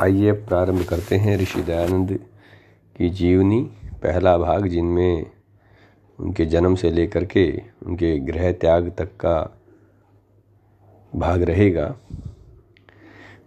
[0.00, 2.20] आइए प्रारंभ करते हैं ऋषि दयानंद
[2.96, 3.62] की जीवनी,
[4.02, 5.26] पहला भाग, जिनमें
[6.20, 9.60] उनके जन्म से लेकर के उनके गृह त्याग तक का
[11.16, 11.96] भाग रहेगा।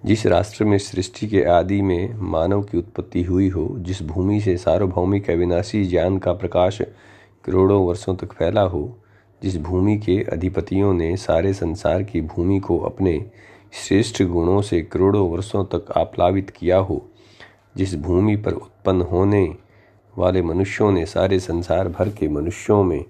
[0.05, 4.57] जिस राष्ट्र में सृष्टि के आदि में मानव की उत्पत्ति हुई हो, जिस भूमि से
[4.57, 6.81] सार्वभौमिक अविनाशी ज्ञान का प्रकाश
[7.45, 8.99] करोड़ों वर्षों तक फैला हो,
[9.43, 13.31] जिस भूमि के अधिपतियों ने सारे संसार की भूमि को अपने
[13.73, 17.05] श्रेष्ठ गुणों से करोड़ों वर्षों तक आप्लावित किया हो,
[17.77, 19.55] जिस भूमि पर उत्पन्न होने
[20.17, 23.05] वाले मनुष्यों ने सारे संसार भर के मनुष्यों में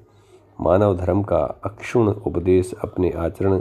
[0.62, 3.60] मानव धर्म का अक्षुण उपदेश अपने आचरण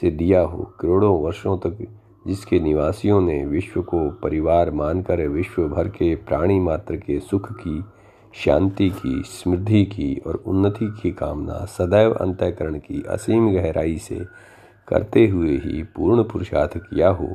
[0.00, 1.86] से दिया हो, करोड़ों वर्षों तक
[2.26, 7.84] जिसके निवासियों ने विश्व को परिवार मानकर विश्व भर के प्राणी मात्र के सुख की,
[8.32, 14.49] शांति की, समृद्धि की और उन्नति की कामना सदैव अंतःकरण की असीम गहराई से
[14.90, 17.28] करते हुए ही पूर्ण पुरुषार्थ किया हो।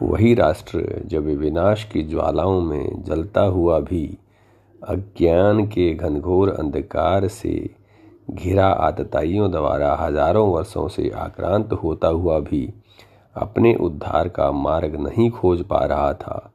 [0.00, 4.06] वही राष्ट्र जब विनाश की ज्वालाओं में जलता हुआ भी
[4.82, 7.54] अज्ञान के घनघोर अंधकार से
[8.28, 12.68] घिरा आतताइयों द्वारा हज़ारों वर्षों से आक्रांत होता हुआ भी
[13.36, 16.50] अपने उद्धार का मार्ग नहीं खोज पा रहा था,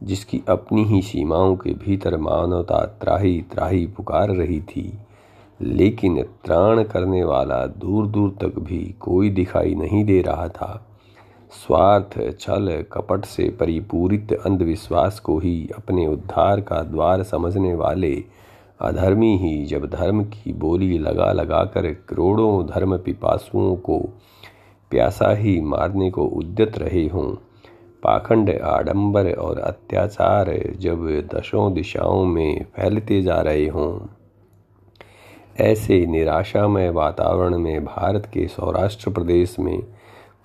[0.00, 4.92] जिसकी अपनी ही सीमाओं के भीतर मानवता त्राही त्राही पुकार रही थी।
[5.62, 10.86] लेकिन त्राण करने वाला दूर दूर तक भी कोई दिखाई नहीं दे रहा था।
[11.52, 18.12] स्वार्थ छल कपट से परिपूरित अंधविश्वास को ही अपने उद्धार का द्वार समझने वाले
[18.80, 23.98] अधर्मी ही जब धर्म की बोली लगा लगा कर करोड़ों धर्म पिपासुओं को
[24.90, 27.28] प्यासा ही मारने को उद्यत रहे हों,
[28.02, 33.98] पाखंड आडंबर और अत्याचार जब दशों दिशाओं में फैलते जा रहे हों।
[35.58, 39.82] ऐसे निराशामय वातावरण में भारत के सौराष्ट्र प्रदेश में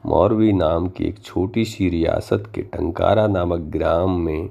[0.06, 4.50] मौरवी नाम की एक छोटी सी रियासत के टंकारा नामक ग्राम में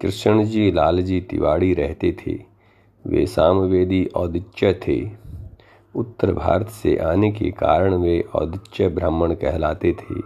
[0.00, 2.38] कृष्ण जी लालजी तिवाड़ी रहते थे।
[3.06, 5.10] वे सामवेदी औदिच्य थे।
[5.96, 10.20] उत्तर भारत से आने के कारण वे औदिच्य ब्राह्मण कहलाते थे।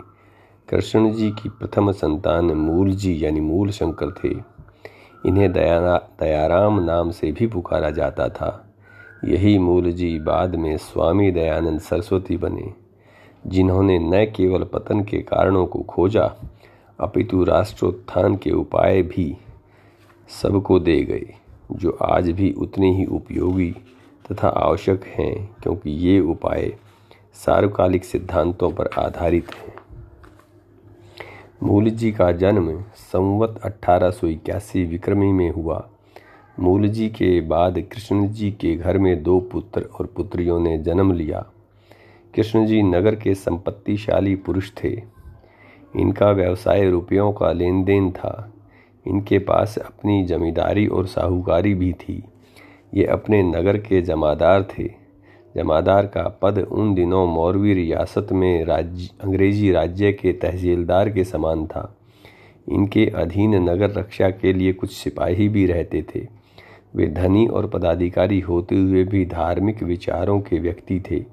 [0.68, 4.34] कृष्ण जी की प्रथम संतान मूल जी यानी मूल शंकर थे।
[5.26, 8.62] इन्हें दया दयाराम नाम से भी पुकारा जाता था।
[9.24, 12.72] यही मूल जी बाद में स्वामी दयानंद सरस्वती बने,
[13.46, 16.34] जिन्होंने न केवल पतन के कारणों को खोजा,
[17.00, 19.36] अपितु राष्ट्रोत्थान के उपाय भी
[20.42, 21.34] सबको दे गए,
[21.72, 23.70] जो आज भी उतने ही उपयोगी
[24.32, 26.72] तथा आवश्यक हैं, क्योंकि ये उपाय
[27.34, 29.74] सार्वकालिक सिद्धांतों पर आधारित हैं।
[31.62, 34.20] मूल जी का जन्म संवत अठारह
[34.84, 35.88] विक्रमी में हुआ।
[36.60, 41.12] मूल जी के बाद कृष्ण जी के घर में दो पुत्र और पुत्रियों ने जन्म
[41.12, 41.46] लिया।
[42.34, 45.02] कृष्ण जी नगर के संपत्तिशाली पुरुष थे।
[45.96, 48.52] इनका व्यवसाय रुपयों का लेन देन था।
[49.06, 52.24] इनके पास अपनी जमींदारी और साहूकारी भी थी।
[52.94, 54.90] ये अपने नगर के जमादार थे।
[55.56, 61.66] जमादार का पद उन दिनों मौरवी रियासत में राज्य, अंग्रेज़ी राज्य के तहसीलदार के समान
[61.66, 61.96] था।
[62.68, 66.45] इनके अधीन नगर रक्षा के लिए कुछ सिपाही भी रहते थे।
[66.96, 71.24] वे धनी और पदाधिकारी होते हुए भी धार्मिक विचारों के व्यक्ति थे।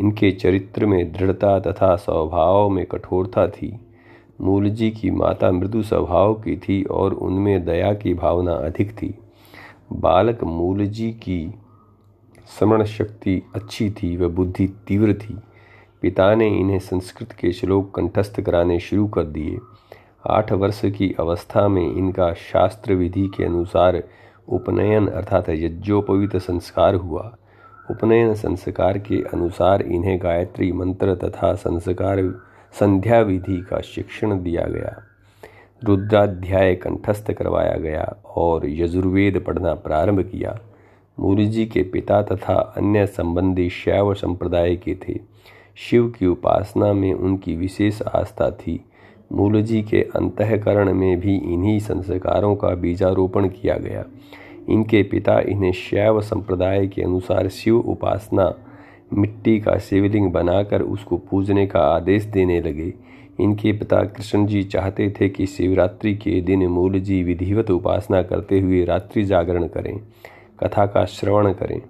[0.00, 3.80] इनके चरित्र में दृढ़ता तथा स्वभाव में कठोरता थी।
[4.40, 9.14] मूल जी की माता मृदु स्वभाव की थी और उनमें दया की भावना अधिक थी।
[9.92, 11.54] बालक मूल जी की
[12.58, 15.38] स्मरण शक्ति अच्छी थी व बुद्धि तीव्र थी।
[16.02, 19.58] पिता ने इन्हें संस्कृत के श्लोक कंठस्थ कराने शुरू कर दिए।
[20.30, 24.02] आठ वर्ष की अवस्था में इनका शास्त्र विधि के अनुसार
[24.48, 27.36] उपनयन अर्थात यज्ञोपवीत संस्कार हुआ।
[27.90, 32.40] उपनयन संस्कार के अनुसार इन्हें गायत्री मंत्र तथा संस्कार
[32.72, 35.02] संध्या विधि का शिक्षण दिया गया।
[35.84, 40.58] रुद्राध्याय कंठस्थ करवाया गया और यजुर्वेद पढ़ना प्रारंभ किया।
[41.20, 45.20] मूरी जी के पिता तथा अन्य संबंधी शैव संप्रदाय के थे।
[45.76, 48.84] शिव की उपासना में उनकी विशेष आस्था थी।
[49.30, 54.04] मूल जी के अंतकरण में भी इन्हीं संस्कारों का बीजारोपण किया गया।
[54.68, 58.52] इनके पिता इन्हें शैव संप्रदाय के अनुसार शिव उपासना,
[59.14, 62.92] मिट्टी का शिवलिंग बनाकर उसको पूजने का आदेश देने लगे।
[63.40, 68.60] इनके पिता कृष्ण जी चाहते थे कि शिवरात्रि के दिन मूल जी विधिवत उपासना करते
[68.60, 69.98] हुए रात्रि जागरण करें,
[70.60, 71.80] कथा का श्रवण करें।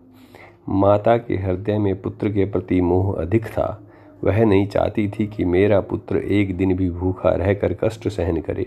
[0.69, 3.84] माता के हृदय में पुत्र के प्रति मोह अधिक था।
[4.25, 8.67] वह नहीं चाहती थी कि मेरा पुत्र एक दिन भी भूखा रहकर कष्ट सहन करे।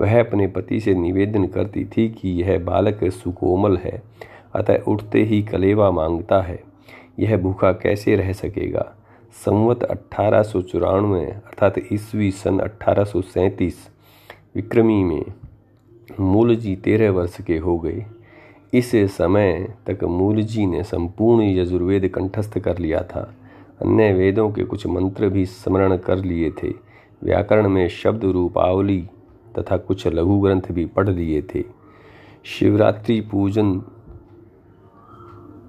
[0.00, 4.02] वह अपने पति से निवेदन करती थी कि यह बालक सुकोमल है,
[4.54, 6.62] अतः उठते ही कलेवा माँगता है,
[7.18, 8.92] यह भूखा कैसे रह सकेगा?
[9.44, 13.88] संवत अट्ठारह अर्थात ईस्वी सन अट्ठारह सौ सैंतीस,
[14.54, 15.24] विक्रमी में
[16.20, 18.04] मूल जी तेरह वर्ष के हो गए।
[18.74, 23.34] इस समय तक मूल जी ने संपूर्ण यजुर्वेद कंठस्थ कर लिया था।
[23.82, 26.68] अन्य वेदों के कुछ मंत्र भी स्मरण कर लिए थे।
[27.24, 29.08] व्याकरण में शब्द रूपावली
[29.58, 31.64] तथा कुछ लघु ग्रंथ भी पढ़ लिए थे।
[32.44, 33.82] शिवरात्रि पूजन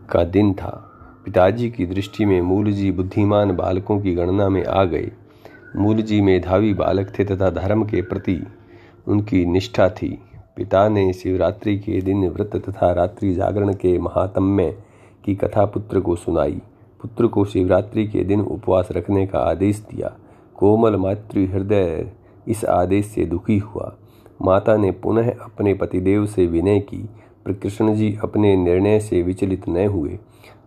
[0.09, 0.85] का दिन था।
[1.25, 5.11] पिताजी की दृष्टि में मूल जी बुद्धिमान बालकों की गणना में आ गए।
[5.75, 8.47] मूल जी मेधावी बालक थे तथा धर्म के प्रति
[9.07, 10.19] उनकी निष्ठा थी।
[10.55, 14.83] पिता ने शिवरात्रि के दिन व्रत तथा रात्रि जागरण के महात्म्य
[15.25, 16.61] की कथा पुत्र को सुनाई।
[17.01, 20.17] पुत्र को शिवरात्रि के दिन उपवास रखने का आदेश दिया।
[20.55, 22.11] कोमल मातृ हृदय
[22.47, 23.95] इस आदेश से दुखी हुआ।
[24.41, 27.09] माता ने पुनः अपने पतिदेव से विनय की।
[27.45, 30.19] पर कृष्ण जी अपने निर्णय से विचलित न हुए।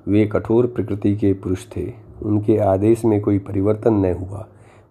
[0.08, 1.92] वे कठोर प्रकृति के पुरुष थे।
[2.22, 4.46] उनके आदेश में कोई परिवर्तन न हुआ।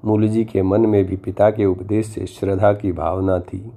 [0.05, 3.71] मूल जी के मन में भी पिता के उपदेश से श्रद्धा की भावना थी।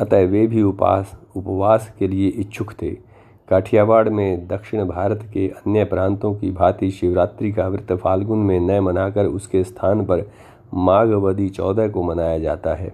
[0.00, 3.15] अतः वे भी उपास, उपवास के लिए इच्छुक थे।
[3.48, 8.80] काठियावाड़ में दक्षिण भारत के अन्य प्रांतों की भांति शिवरात्रि का व्रत फाल्गुन में न
[8.80, 10.30] मनाकर उसके स्थान पर
[10.74, 12.92] माघवदी चौदह को मनाया जाता है।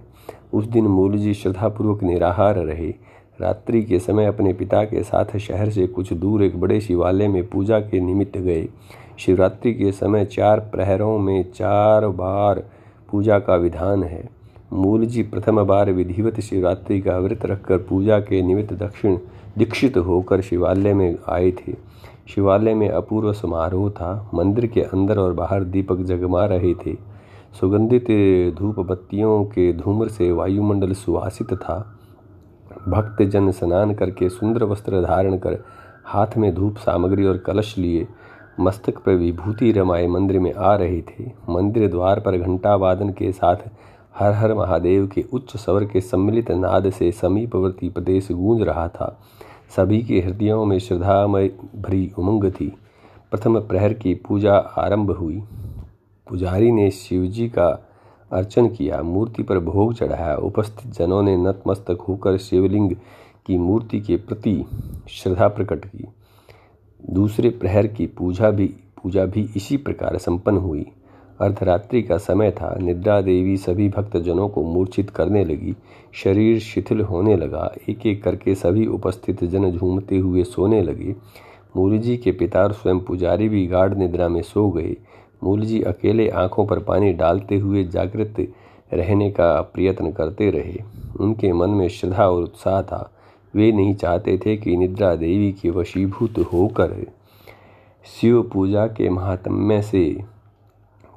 [0.53, 2.89] उस दिन मूल जी श्रद्धापूर्वक निराहार रहे।
[3.41, 7.47] रात्रि के समय अपने पिता के साथ शहर से कुछ दूर एक बड़े शिवालय में
[7.47, 8.67] पूजा के निमित्त गए।
[9.17, 12.63] शिवरात्रि के समय चार प्रहरों में चार बार
[13.11, 14.29] पूजा का विधान है।
[14.73, 19.17] मूल जी प्रथम बार विधिवत शिवरात्रि का व्रत रखकर पूजा के निमित्त दक्षिण
[19.57, 21.73] दीक्षित होकर शिवालय में आए थे।
[22.27, 26.95] शिवालय में अपूर्व समारोह था। मंदिर के अंदर और बाहर दीपक जगमा रहे थे।
[27.59, 28.05] सुगंधित
[28.57, 31.77] धूप बत्तियों के धूम्र से वायुमंडल सुवासित था।
[32.87, 35.57] भक्त जन स्नान करके सुंदर वस्त्र धारण कर
[36.05, 38.07] हाथ में धूप सामग्री और कलश लिए
[38.59, 43.31] मस्तक पर विभूति रमाए मंदिर में आ रहे थे। मंदिर द्वार पर घंटा वादन के
[43.31, 43.55] साथ
[44.15, 49.19] हर हर महादेव के उच्च स्वर के सम्मिलित नाद से समीपवर्ती प्रदेश गूंज रहा था।
[49.75, 52.73] सभी के हृदयों में श्रद्धामय भरी उमंग थी।
[53.31, 55.43] प्रथम प्रहर की पूजा आरंभ हुई।
[56.27, 57.87] पुजारी ने शिवजी का
[58.31, 62.95] अर्चन किया। मूर्ति पर भोग चढ़ाया। उपस्थित जनों ने नतमस्तक होकर शिवलिंग
[63.45, 64.65] की मूर्ति के प्रति
[65.09, 66.07] श्रद्धा प्रकट की।
[67.09, 68.67] दूसरे प्रहर की पूजा भी
[69.03, 70.85] पूजा भी इसी प्रकार संपन्न हुई।
[71.41, 75.75] अर्धरात्रि का समय था। निद्रा देवी सभी भक्तजनों को मूर्छित करने लगी।
[76.13, 81.15] शरीर शिथिल होने लगा। एक एक करके सभी उपस्थित जन झूमते हुए सोने लगे।
[81.77, 84.95] मूल जी के पिता और स्वयं पुजारी भी गाढ़ निद्रा में सो गए।
[85.43, 88.53] मूल जी अकेले आँखों पर पानी डालते हुए जागृत
[88.93, 90.79] रहने का प्रयत्न करते रहे।
[91.19, 93.11] उनके मन में श्रद्धा और उत्साह था।
[93.55, 97.05] वे नहीं चाहते थे कि निद्रा देवी के वशीभूत होकर
[98.05, 100.32] शिव पूजा के महात्म्य से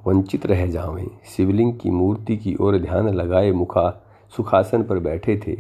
[0.07, 1.07] वंचित रह जावें।
[1.37, 3.91] शिवलिंग की मूर्ति की ओर ध्यान लगाए मुखा
[4.37, 5.57] सुखासन पर बैठे थे।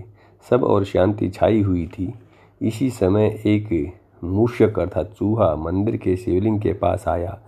[0.51, 2.15] सब और शांति छाई हुई थी।
[2.63, 3.95] इसी समय एक
[4.25, 7.39] मूषक अर्थात चूहा मंदिर के शिवलिंग के पास आया।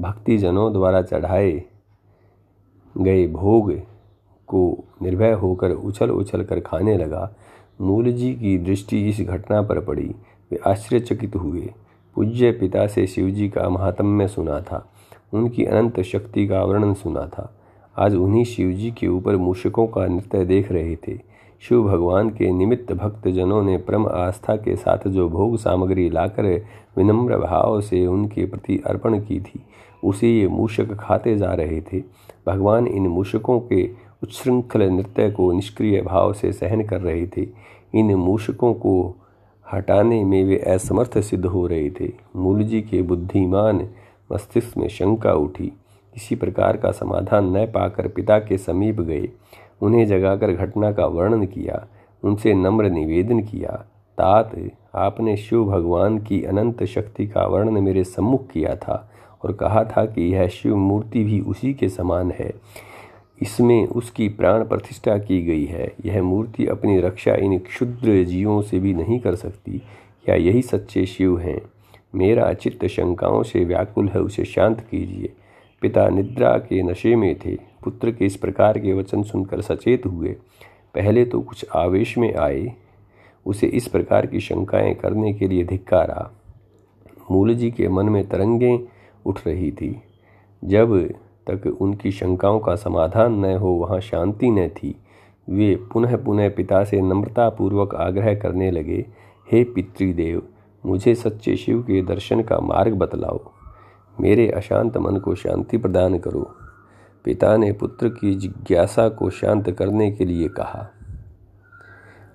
[0.00, 1.64] भक्तिजनों द्वारा चढ़ाए
[2.98, 3.72] गए भोग
[4.48, 7.30] को निर्भय होकर उछल उछल कर खाने लगा।
[7.80, 10.14] मूल जी की दृष्टि इस घटना पर पड़ी।
[10.50, 11.72] वे आश्चर्यचकित हुए।
[12.14, 14.92] पूज्य पिता से शिवजी का महात्म्य सुना था।
[15.32, 17.52] उनकी अनंत शक्ति का वर्णन सुना था।
[17.96, 21.18] आज उन्हीं शिवजी के ऊपर मूषकों का नृत्य देख रहे थे।
[21.62, 26.44] शिव भगवान के निमित्त भक्तजनों ने परम आस्था के साथ जो भोग सामग्री लाकर
[26.96, 29.60] विनम्र भाव से उनके प्रति अर्पण की थी,
[30.04, 32.02] उसे ये मूषक खाते जा रहे थे।
[32.46, 33.88] भगवान इन मूषकों के
[34.22, 37.46] उच्छृंखल नृत्य को निष्क्रिय भाव से सहन कर रहे थे।
[37.94, 39.14] इन मूषकों को
[39.66, 43.88] हटाने में वे असमर्थ सिद्ध हो रहे थे। मूल जी के बुद्धिमान
[44.32, 45.66] मस्तिष्क में शंका उठी।
[46.14, 49.28] किसी प्रकार का समाधान न पाकर पिता के समीप गए।
[49.82, 51.86] उन्हें जगाकर घटना का वर्णन किया।
[52.22, 53.86] उनसे नम्र निवेदन किया,
[54.18, 54.52] तात,
[54.94, 59.10] आपने शिव भगवान की अनंत शक्ति का वर्णन मेरे सम्मुख किया था
[59.44, 62.52] और कहा था कि यह शिव मूर्ति भी उसी के समान है।
[63.42, 68.78] इसमें उसकी प्राण प्रतिष्ठा की गई है। यह मूर्ति अपनी रक्षा इन क्षुद्र जीवों से
[68.78, 69.82] भी नहीं कर सकती।
[70.24, 71.60] क्या यही सच्चे शिव हैं?
[72.14, 75.32] मेरा चित्त शंकाओं से व्याकुल है, उसे शांत कीजिए।
[75.80, 80.28] पिता निद्रा के नशे में थे, पुत्र के इस प्रकार के वचन सुनकर सचेत हुए।
[80.94, 82.72] पहले तो कुछ आवेश में आए,
[83.46, 86.30] उसे इस प्रकार की शंकाएँ करने के लिए धिक्कारा।
[87.30, 88.78] मूल जी के मन में तरंगें
[89.26, 90.02] उठ रही थी।
[90.64, 91.14] जब
[91.50, 94.94] तक उनकी शंकाओं का समाधान न हो, वहाँ शांति न थी।
[95.50, 99.06] वे पुनः पुनः पिता से नम्रतापूर्वक आग्रह करने लगे,
[99.52, 100.42] हे पितृदेव
[100.86, 103.50] मुझे सच्चे शिव के दर्शन का मार्ग बतलाओ।
[104.20, 106.54] मेरे अशांत मन को शांति प्रदान करो।
[107.24, 110.90] पिता ने पुत्र की जिज्ञासा को शांत करने के लिए कहा।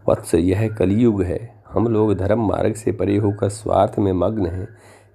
[0.10, 4.68] वत्स यह कलयुग है। हम लोग धर्म मार्ग से परे होकर स्वार्थ में मग्न हैं।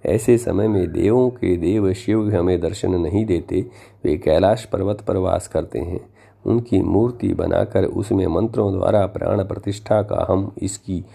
[0.05, 3.69] ऐसे समय में देवों के देव शिव हमें दर्शन नहीं देते,
[4.03, 6.13] वे कैलाश पर्वत पर वास करते हैं।
[6.45, 11.05] उनकी मूर्ति बनाकर उसमें मंत्रों द्वारा प्राण प्रतिष्ठा का हम इसकी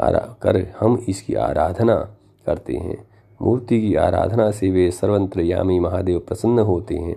[0.00, 3.08] कर हम इसकी आराधना करते हैं।
[3.42, 7.16] मूर्ति की आराधना से वे सर्वंत्र यामी महादेव प्रसन्न होते हैं।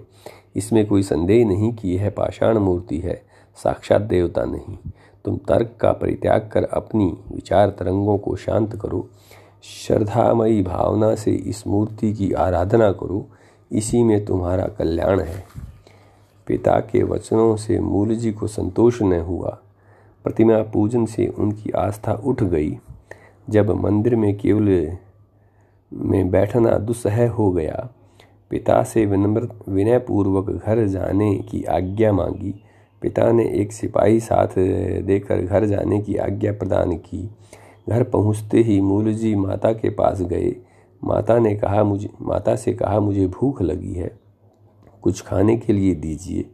[0.56, 3.22] इसमें कोई संदेह नहीं कि यह पाषाण मूर्ति है,
[3.64, 4.78] साक्षात देवता नहीं।
[5.26, 9.08] तुम तर्क का परित्याग कर अपनी विचार तरंगों को शांत करो।
[9.64, 13.26] श्रद्धामयी भावना से इस मूर्ति की आराधना करो।
[13.72, 15.44] इसी में तुम्हारा कल्याण है।
[16.48, 19.58] पिता के वचनों से मूल जी को संतोष न हुआ।
[20.24, 22.78] प्रतिमा पूजन से उनकी आस्था उठ गई।
[23.50, 24.98] जब मंदिर में केवल
[25.94, 27.90] में बैठना दुस्सह हो गया,
[28.50, 32.64] पिता से विनम्र, विनयपूर्वक घर जाने की आज्ञा मांगी।
[33.02, 34.48] पिता ने एक सिपाही साथ
[35.02, 37.30] देकर घर जाने की आज्ञा प्रदान की।
[37.90, 40.56] घर पहुँचते ही मूल जी माता के पास गए।
[41.04, 44.20] माता ने कहा, मुझे, माता से कहा, मुझे भूख लगी है।
[45.02, 46.50] कुछ खाने के लिए दीजिए।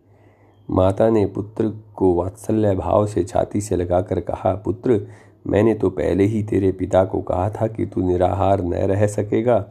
[0.70, 5.00] माता ने पुत्र को वात्सल्य भाव से छाती से लगाकर कहा, पुत्र,
[5.48, 9.66] मैंने तो पहले ही तेरे पिता को कहा था कि तू निराहार न रह सकेगा।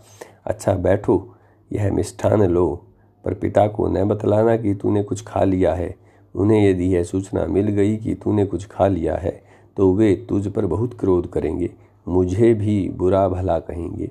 [0.47, 1.35] अच्छा बैठो,
[1.71, 2.83] यह मिष्ठान लो,
[3.25, 5.95] पर पिता को न बतलाना कि तूने कुछ खा लिया है।
[6.35, 9.41] उन्हें यदि यह सूचना मिल गई कि तूने कुछ खा लिया है
[9.77, 11.71] तो वे तुझ पर बहुत क्रोध करेंगे,
[12.07, 14.11] मुझे भी बुरा भला कहेंगे।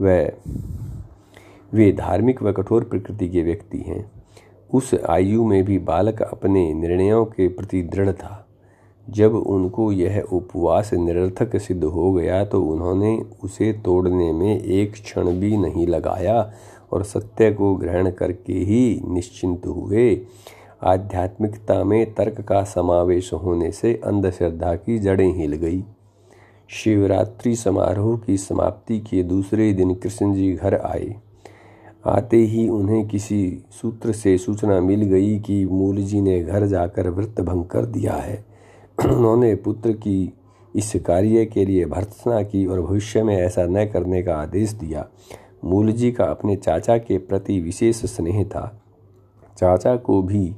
[0.00, 0.30] वह,
[1.72, 4.04] वे धार्मिक व कठोर प्रकृति के व्यक्ति हैं।
[4.72, 8.46] उस आयु में भी बालक अपने निर्णयों के प्रति दृढ़ था।
[9.08, 15.30] जब उनको यह उपवास निरर्थक सिद्ध हो गया तो उन्होंने उसे तोड़ने में एक क्षण
[15.30, 16.52] भी नहीं लगाया
[16.92, 20.20] और सत्य को ग्रहण करके ही निश्चिंत हुए।
[20.82, 25.82] आध्यात्मिकता में तर्क का समावेश होने से अंधश्रद्धा की जड़ें हिल गई।
[26.68, 31.14] शिवरात्रि समारोह की समाप्ति के दूसरे दिन कृष्ण जी घर आए।
[32.06, 37.10] आते ही उन्हें किसी सूत्र से सूचना मिल गई कि मूल जी ने घर जाकर
[37.10, 38.44] व्रत भंग कर दिया है।
[39.04, 40.32] उन्होंने पुत्र की
[40.76, 45.08] इस कार्य के लिए भर्त्सना की और भविष्य में ऐसा न करने का आदेश दिया।
[45.64, 48.82] मूल जी का अपने चाचा के प्रति विशेष स्नेह था।
[49.58, 50.54] चाचा को भी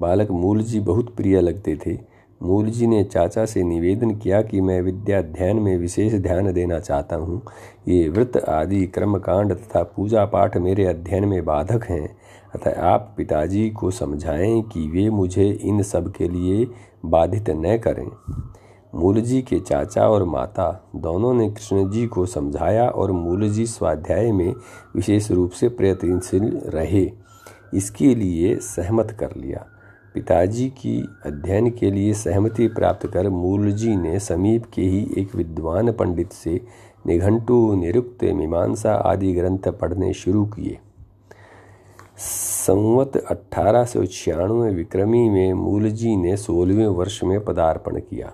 [0.00, 4.60] बालक मूल जी बहुत प्रिय लगते थे। मूल जी ने चाचा से निवेदन किया कि
[4.60, 7.42] मैं विद्या अध्ययन में विशेष ध्यान देना चाहता हूँ।
[7.88, 12.16] ये व्रत आदि, कर्मकांड तथा पूजा पाठ मेरे अध्ययन में बाधक हैं।
[12.54, 16.66] अतः आप पिताजी को समझाएँ कि वे मुझे इन सब के लिए
[17.06, 18.10] बाधित न करें।
[18.94, 23.66] मूल जी के चाचा और माता दोनों ने कृष्ण जी को समझाया और मूल जी
[23.66, 24.54] स्वाध्याय में
[24.96, 27.10] विशेष रूप से प्रयत्नशील रहे।
[27.74, 29.66] इसके लिए सहमत कर लिया।
[30.14, 35.34] पिताजी की अध्ययन के लिए सहमति प्राप्त कर मूल जी ने समीप के ही एक
[35.34, 36.60] विद्वान पंडित से
[37.06, 40.78] निघंटु, निरुक्त, मीमांसा आदि ग्रंथ पढ़ने शुरू किए।
[42.18, 48.32] संवत अठारह सौ छियानवे विक्रमी में मूल जी ने सोलहवें वर्ष में पदार्पण किया।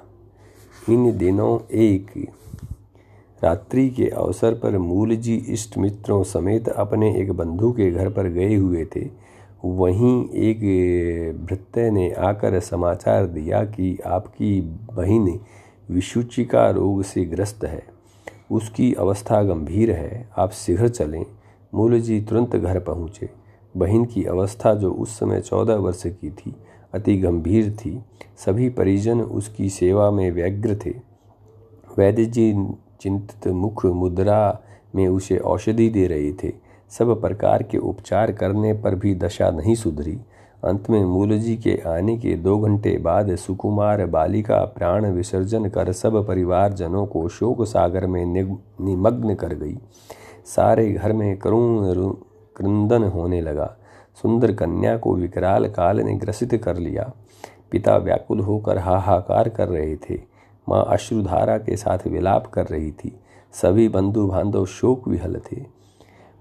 [0.89, 2.29] इन दिनों एक
[3.45, 8.29] रात्रि के अवसर पर मूल जी इष्ट मित्रों समेत अपने एक बंधु के घर पर
[8.29, 9.30] गए हुए थे।
[9.65, 10.61] वहीं एक
[11.47, 15.41] भृत्य ने आकर समाचार दिया कि आपकी बहन
[15.91, 17.83] विशुचिका रोग से ग्रस्त है।
[18.53, 21.27] उसकी अवस्था गंभीर है। आप शीघ्र चलें।
[21.75, 23.29] मूल जी तुरंत घर पहुँचे।
[23.77, 26.57] बहन की अवस्था जो उस समय चौदह वर्ष की थी,
[26.95, 28.03] अति गंभीर थी।
[28.37, 30.91] सभी परिजन उसकी सेवा में व्यग्र थे।
[31.99, 32.69] वैद्य जी
[33.01, 34.61] चिंतित मुख मुद्रा
[34.95, 39.75] में उसे औषधि दे रहे थे। सब प्रकार के उपचार करने पर भी दशा नहीं
[39.75, 40.19] सुधरी।
[40.65, 45.93] अंत में मूल जी के आने के दो घंटे बाद सुकुमार बालिका प्राण विसर्जन कर
[45.93, 49.79] सब परिवार जनों को शोक सागर में निमग्न कर गई।
[50.47, 52.13] सारे घर में करुण
[52.57, 53.77] क्रंदन होने लगा।
[54.23, 57.11] सुंदर कन्या को विकराल काल ने ग्रसित कर लिया।
[57.71, 60.21] पिता व्याकुल होकर हाहाकार कर रहे थे।
[60.67, 63.19] माँ अश्रुधारा के साथ विलाप कर रही थी।
[63.55, 65.80] सभी बंधु बांधव शोक विहल थे।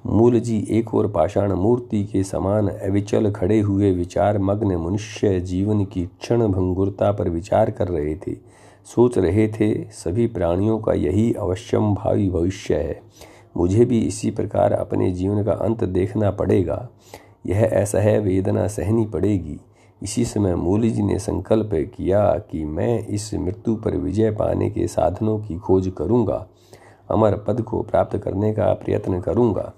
[0.05, 5.85] मूल जी एक और पाषाण मूर्ति के समान अविचल खड़े हुए विचार मग्न मनुष्य जीवन
[5.85, 8.33] की क्षण भंगुरता पर विचार कर रहे थे।
[8.85, 13.01] सोच रहे थे, सभी प्राणियों का यही अवश्यम भावी भविष्य है।
[13.57, 16.89] मुझे भी इसी प्रकार अपने जीवन का अंत देखना पड़ेगा।
[17.45, 19.59] यह असह्य वेदना सहनी पड़ेगी।
[20.03, 24.87] इसी समय मूल जी ने संकल्प किया कि मैं इस मृत्यु पर विजय पाने के
[24.87, 26.47] साधनों की खोज करूँगा।
[27.11, 29.73] अमर पद को प्राप्त करने का प्रयत्न करूँगा।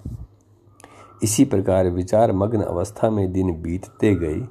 [1.23, 4.41] इसी प्रकार विचार मग्न अवस्था में दिन बीतते गए।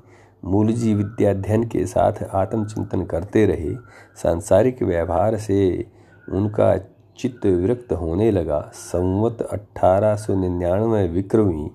[0.44, 3.74] मूल जी विद्याध्ययन के साथ आत्मचिंतन करते रहे।
[4.22, 5.86] सांसारिक व्यवहार से
[6.28, 6.76] उनका
[7.18, 11.70] चित्त विरक्त होने लगा। संवत अठारह सौ निन्यानवे विक्रमी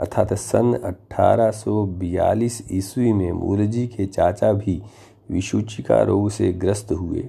[0.00, 0.72] अर्थात सन
[1.98, 4.82] बयालीस ईस्वी में मूलजी के चाचा भी
[5.30, 7.28] विसूचिका रोग से ग्रस्त हुए।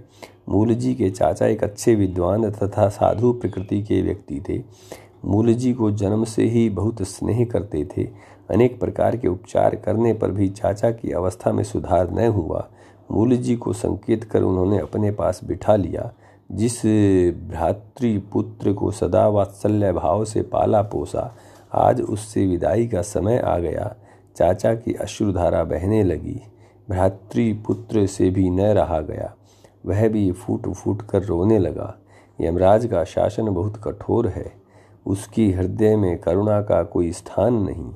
[0.49, 4.57] मूलजी के चाचा एक अच्छे विद्वान तथा साधु प्रकृति के व्यक्ति थे।
[5.25, 8.03] मूलजी को जन्म से ही बहुत स्नेह करते थे।
[8.49, 12.69] अनेक प्रकार के उपचार करने पर भी चाचा की अवस्था में सुधार न हुआ।
[13.11, 16.11] मूल जी को संकेत कर उन्होंने अपने पास बिठा लिया,
[16.51, 16.81] जिस
[17.49, 21.35] भ्रातृपुत्र को सदा वात्सल्य भाव से पाला पोसा।
[21.73, 23.95] आज उससे विदाई का समय आ गया।
[24.35, 26.41] चाचा की अश्रुधारा बहने लगी।
[26.89, 29.33] भ्रातृपुत्र से भी न रहा गया।
[29.85, 31.95] वह भी फूट फूट कर रोने लगा।
[32.41, 34.62] यमराज का शासन बहुत कठोर है।
[35.05, 37.91] उसकी हृदय में करुणा का कोई स्थान नहीं,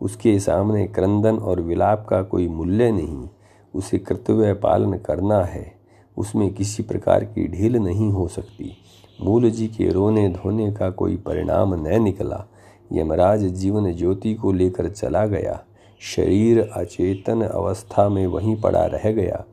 [0.00, 3.28] उसके सामने क्रंदन और विलाप का कोई मूल्य नहीं,
[3.74, 5.72] उसे कर्तव्य पालन करना है,
[6.16, 8.72] उसमें किसी प्रकार की ढील नहीं हो सकती।
[9.20, 12.44] मूल जी के रोने धोने का कोई परिणाम न निकला।
[12.92, 15.60] यमराज जीवन ज्योति को लेकर चला गया।
[16.00, 19.44] शरीर अचेतन अवस्था में वहीं पड़ा रह गया।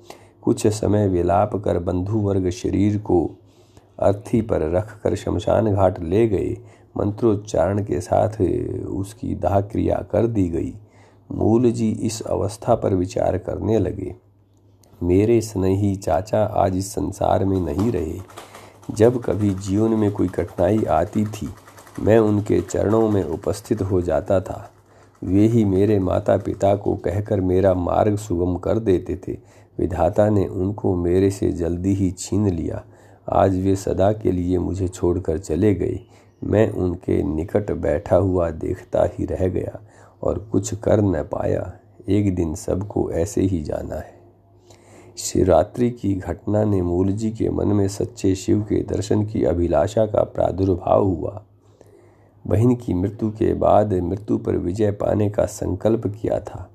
[0.42, 3.30] कुछ समय विलाप कर बंधु वर्ग शरीर को
[4.00, 6.58] अर्थी पर रख कर शमशान घाट ले गए।
[6.98, 8.42] मंत्रोच्चारण के साथ
[8.86, 10.74] उसकी दाह क्रिया कर दी गई।
[11.32, 14.16] मूल जी इस अवस्था पर विचार करने लगे।
[15.04, 18.20] मेरे स्नेही चाचा आज इस संसार में नहीं रहे।
[18.92, 21.50] जब कभी जीवन में कोई कठिनाई आती थी,
[22.00, 24.72] मैं उनके चरणों में उपस्थित हो जाता था।
[25.24, 29.38] वे ही मेरे माता पिता को कहकर मेरा मार्ग सुगम कर देते थे।
[29.80, 32.84] विधाता ने उनको मेरे से जल्दी ही छीन लिया।
[33.30, 36.00] आज वे सदा के लिए मुझे छोड़कर चले गए।
[36.44, 39.80] मैं उनके निकट बैठा हुआ देखता ही रह गया
[40.24, 41.74] और कुछ कर न पाया।
[42.10, 44.22] एक दिन सबको ऐसे ही जाना है।
[45.18, 50.06] शिवरात्रि की घटना ने मूल जी के मन में सच्चे शिव के दर्शन की अभिलाषा
[50.06, 51.44] का प्रादुर्भाव हुआ।
[52.48, 56.70] बहन की मृत्यु के बाद मृत्यु पर विजय पाने का संकल्प किया था।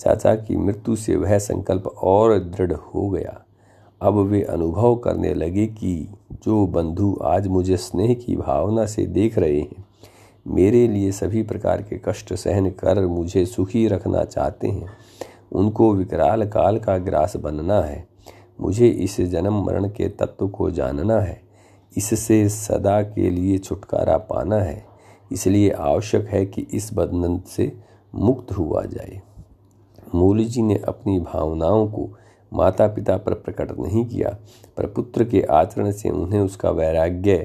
[0.00, 3.44] चाचा की मृत्यु से वह संकल्प और दृढ़ हो गया।
[4.02, 9.38] अब वे अनुभव करने लगे कि जो बंधु आज मुझे स्नेह की भावना से देख
[9.38, 9.84] रहे हैं,
[10.46, 14.88] मेरे लिए सभी प्रकार के कष्ट सहन कर मुझे सुखी रखना चाहते हैं।
[15.52, 18.08] उनको विकराल काल का ग्रास बनना है।
[18.60, 21.42] मुझे इस जन्म मरण के तत्व को जानना है।
[21.96, 24.84] इससे सदा के लिए छुटकारा पाना है।
[25.32, 27.72] इसलिए आवश्यक है कि इस बंधन से
[28.14, 29.22] मुक्त हुआ जाए।
[30.14, 32.18] मूल जी ने अपनी भावनाओं को
[32.52, 34.36] माता पिता पर प्रकट नहीं किया,
[34.76, 37.36] पर पुत्र के आचरण से उन्हें उसका वैराग्य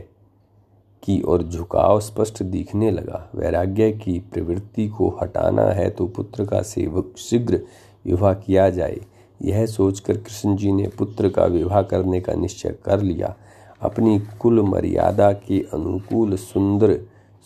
[1.04, 6.62] की और झुकाव स्पष्ट दिखने लगा। वैराग्य की प्रवृत्ति को हटाना है तो पुत्र का
[6.62, 7.60] सेवक शीघ्र
[8.06, 9.00] विवाह किया जाए।
[9.40, 13.36] यह सोचकर कृष्ण जी ने पुत्र का विवाह करने का निश्चय कर लिया।
[13.82, 16.94] अपनी कुल मर्यादा के अनुकूल सुंदर,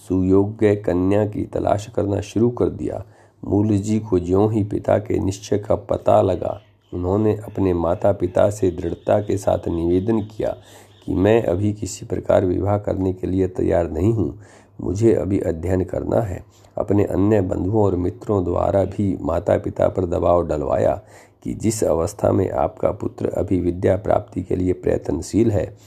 [0.10, 3.04] सुयोग्य कन्या की तलाश करना शुरू कर दिया।
[3.44, 6.60] मूल जी को ज्यों ही पिता के निश्चय का पता लगा
[6.94, 10.58] उन्होंने अपने माता पिता से दृढ़ता के साथ निवेदन किया
[11.06, 14.40] कि मैं अभी किसी प्रकार विवाह करने के लिए तैयार नहीं हूँ।
[14.82, 16.44] मुझे अभी अध्ययन करना है।
[16.78, 21.02] अपने अन्य बंधुओं और मित्रों द्वारा भी माता पिता पर दबाव डलवाया
[21.44, 25.78] कि जिस अवस्था में आपका पुत्र अभी विद्या प्राप्ति के लिए प्रयत्नशील है,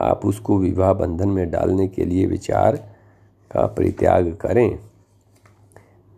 [0.00, 2.76] आप उसको विवाह बंधन में डालने के लिए विचार
[3.50, 4.78] का परित्याग करें।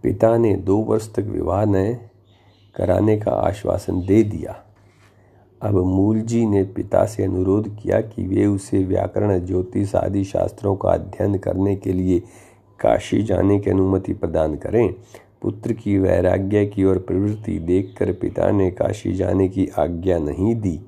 [0.02, 1.96] पिता ने दो वर्ष तक विवाह न
[2.78, 4.56] कराने का आश्वासन दे दिया।
[5.62, 10.76] अब मूल जी ने पिता से अनुरोध किया कि वे उसे व्याकरण, ज्योतिष आदि शास्त्रों
[10.76, 12.22] का अध्ययन करने के लिए
[12.80, 14.94] काशी जाने की अनुमति प्रदान करें।
[15.42, 20.78] पुत्र की वैराग्य की ओर प्रवृत्ति देखकर पिता ने काशी जाने की आज्ञा नहीं दी।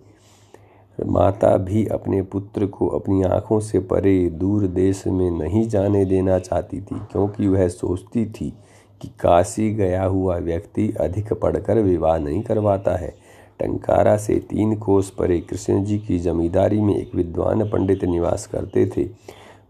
[0.98, 6.38] माता भी अपने पुत्र को अपनी आँखों से परे दूर देश में नहीं जाने देना
[6.38, 8.53] चाहती थी, क्योंकि वह सोचती थी
[9.02, 13.14] कि काशी गया हुआ व्यक्ति अधिक पढ़कर विवाह नहीं करवाता है।
[13.60, 18.90] टंकारा से तीन कोस परे कृष्ण जी की जमींदारी में एक विद्वान पंडित निवास करते
[18.96, 19.08] थे।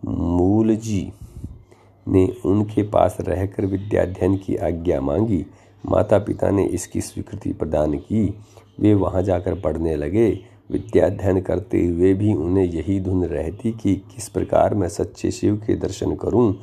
[0.04, 1.12] मूल जी
[2.08, 5.46] ने उनके पास रहकर विद्याध्ययन की आज्ञा मांगी।
[5.86, 8.34] माता पिता ने इसकी स्वीकृति प्रदान की।
[8.80, 14.28] वे वहाँ जाकर पढ़ने लगे। विद्याध्ययन करते हुए भी उन्हें यही धुन रहती कि किस
[14.28, 16.54] प्रकार मैं सच्चे शिव के दर्शन करूँ,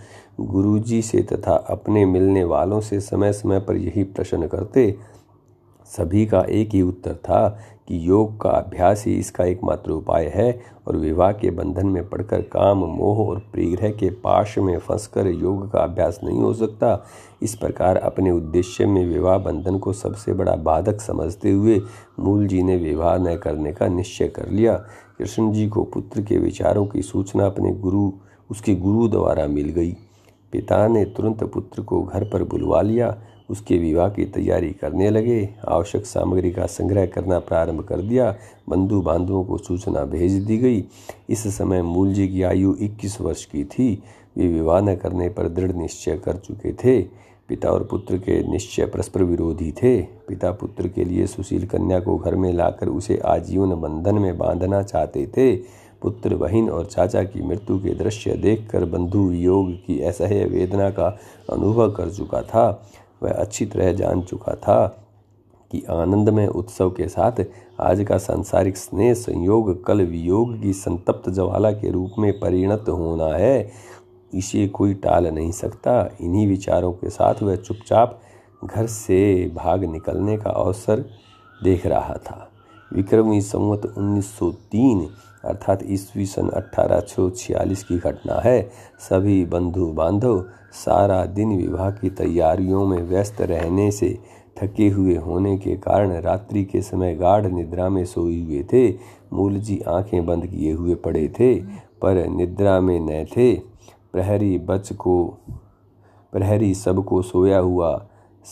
[0.41, 4.95] गुरुजी से तथा अपने मिलने वालों से समय समय पर यही प्रश्न करते।
[5.89, 10.61] सभी का एक ही उत्तर था कि योग का अभ्यास ही इसका एकमात्र उपाय है
[10.87, 15.71] और विवाह के बंधन में पड़कर काम, मोह और प्रिग्रह के पाश में फंसकर योग
[15.71, 17.05] का अभ्यास नहीं हो सकता।
[17.41, 21.81] इस प्रकार अपने उद्देश्य में विवाह बंधन को सबसे बड़ा बाधक समझते हुए
[22.19, 24.73] मूल जी ने विवाह न करने का निश्चय कर लिया।
[25.17, 28.11] कृष्ण जी को पुत्र के विचारों की सूचना अपने गुरु,
[28.51, 29.91] उसके गुरु द्वारा मिल गई।
[30.51, 33.17] पिता ने तुरंत पुत्र को घर पर बुलवा लिया।
[33.49, 38.35] उसके विवाह की तैयारी करने लगे। आवश्यक सामग्री का संग्रह करना प्रारंभ कर दिया।
[38.69, 40.85] बंधु बांधवों को सूचना भेज दी गई।
[41.29, 44.03] इस समय मूल जी की आयु 21 वर्ष की थी।
[44.37, 47.01] वे विवाह न करने पर दृढ़ निश्चय कर चुके थे।
[47.47, 52.17] पिता और पुत्र के निश्चय परस्पर विरोधी थे। पिता पुत्र के लिए सुशील कन्या को
[52.17, 55.55] घर में लाकर उसे आजीवन बंधन में बांधना चाहते थे।
[56.01, 61.19] पुत्र, बहन और चाचा की मृत्यु के दृश्य देखकर बंधु योग की असह्य वेदना का
[61.49, 62.89] अनुभव कर चुका था।
[63.23, 65.03] वह अच्छी तरह जान चुका था
[65.71, 67.45] कि आनंद में उत्सव के साथ
[67.79, 73.37] आज का सांसारिक स्नेह संयोग कल वियोग की संतप्त ज्वाला के रूप में परिणत होना
[73.37, 73.71] है।
[74.33, 78.21] इसे कोई टाल नहीं सकता। इन्हीं विचारों के साथ वह चुपचाप
[78.65, 81.05] घर से भाग निकलने का अवसर
[81.63, 82.51] देख रहा था।
[82.93, 85.09] विक्रमी संवत 1903
[85.47, 92.85] अर्थात ईस्वी सन अठारह की घटना है। सभी बंधु बांधव सारा दिन विवाह की तैयारियों
[92.87, 94.17] में व्यस्त रहने से
[94.61, 98.93] थके हुए होने के कारण रात्रि के समय गाढ़ निद्रा में सोए हुए थे।
[99.33, 101.55] मूल जी आँखें बंद किए हुए पड़े थे,
[102.01, 103.55] पर निद्रा में न थे।
[104.13, 105.37] प्रहरी बच को,
[106.31, 108.07] प्रहरी सबको सोया हुआ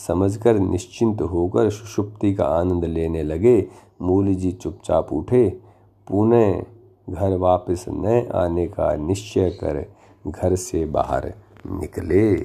[0.08, 3.68] समझकर निश्चिंत होकर सुषुप्ति का आनंद लेने लगे।
[4.02, 5.60] मूल जी चुपचाप उठे।
[6.08, 6.64] पुनः
[7.10, 9.86] घर वापस न आने का निश्चय कर
[10.28, 11.34] घर से बाहर
[11.65, 12.36] निकले।